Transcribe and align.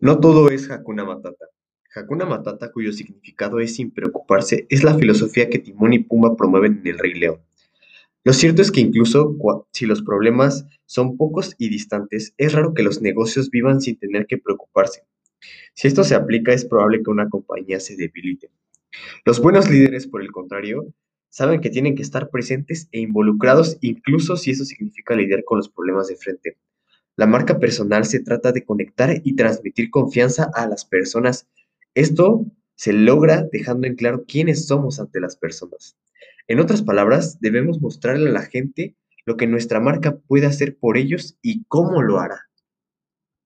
No 0.00 0.18
todo 0.18 0.48
es 0.48 0.70
Hakuna 0.70 1.04
Matata. 1.04 1.44
Hakuna 1.94 2.24
Matata, 2.24 2.72
cuyo 2.72 2.90
significado 2.90 3.60
es 3.60 3.74
sin 3.74 3.90
preocuparse, 3.90 4.66
es 4.70 4.82
la 4.82 4.94
filosofía 4.94 5.50
que 5.50 5.58
Timón 5.58 5.92
y 5.92 5.98
Pumba 5.98 6.36
promueven 6.36 6.80
en 6.80 6.86
El 6.86 6.98
Rey 6.98 7.12
León. 7.12 7.42
Lo 8.24 8.32
cierto 8.32 8.62
es 8.62 8.70
que 8.70 8.80
incluso 8.80 9.36
si 9.72 9.84
los 9.84 10.00
problemas 10.00 10.66
son 10.86 11.18
pocos 11.18 11.54
y 11.58 11.68
distantes, 11.68 12.32
es 12.38 12.54
raro 12.54 12.72
que 12.72 12.82
los 12.82 13.02
negocios 13.02 13.50
vivan 13.50 13.82
sin 13.82 13.98
tener 13.98 14.26
que 14.26 14.38
preocuparse. 14.38 15.02
Si 15.74 15.86
esto 15.86 16.02
se 16.02 16.14
aplica, 16.14 16.54
es 16.54 16.64
probable 16.64 17.02
que 17.02 17.10
una 17.10 17.28
compañía 17.28 17.78
se 17.78 17.94
debilite. 17.94 18.50
Los 19.26 19.38
buenos 19.38 19.68
líderes, 19.68 20.06
por 20.06 20.22
el 20.22 20.32
contrario, 20.32 20.94
saben 21.28 21.60
que 21.60 21.68
tienen 21.68 21.94
que 21.94 22.02
estar 22.02 22.30
presentes 22.30 22.88
e 22.92 23.00
involucrados, 23.00 23.76
incluso 23.82 24.38
si 24.38 24.52
eso 24.52 24.64
significa 24.64 25.14
lidiar 25.14 25.44
con 25.44 25.58
los 25.58 25.68
problemas 25.68 26.08
de 26.08 26.16
frente. 26.16 26.56
La 27.20 27.26
marca 27.26 27.58
personal 27.58 28.06
se 28.06 28.20
trata 28.20 28.50
de 28.50 28.64
conectar 28.64 29.20
y 29.22 29.36
transmitir 29.36 29.90
confianza 29.90 30.50
a 30.54 30.66
las 30.66 30.86
personas. 30.86 31.46
Esto 31.94 32.46
se 32.76 32.94
logra 32.94 33.46
dejando 33.52 33.86
en 33.86 33.94
claro 33.94 34.24
quiénes 34.26 34.66
somos 34.66 35.00
ante 35.00 35.20
las 35.20 35.36
personas. 35.36 35.98
En 36.48 36.60
otras 36.60 36.80
palabras, 36.80 37.38
debemos 37.38 37.78
mostrarle 37.82 38.30
a 38.30 38.32
la 38.32 38.46
gente 38.46 38.96
lo 39.26 39.36
que 39.36 39.46
nuestra 39.46 39.80
marca 39.80 40.16
puede 40.16 40.46
hacer 40.46 40.78
por 40.78 40.96
ellos 40.96 41.36
y 41.42 41.64
cómo 41.64 42.00
lo 42.00 42.20
hará. 42.20 42.48